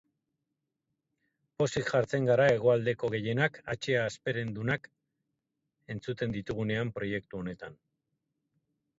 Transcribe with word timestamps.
Pozik 1.61 1.89
jartzen 1.89 2.23
gara 2.29 2.45
Hegoaldeko 2.53 3.09
gehienak 3.15 3.59
hatxea 3.73 4.05
hasperendunak 4.05 4.89
entzuten 5.97 6.33
ditugunean 6.37 6.93
proiektu 6.97 7.43
honetan. 7.43 7.77